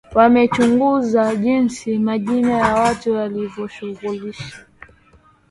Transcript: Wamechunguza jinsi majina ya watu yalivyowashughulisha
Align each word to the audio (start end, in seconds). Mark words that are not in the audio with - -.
Wamechunguza 0.15 1.35
jinsi 1.35 1.99
majina 1.99 2.57
ya 2.57 2.73
watu 2.75 3.09
yalivyowashughulisha 3.15 4.63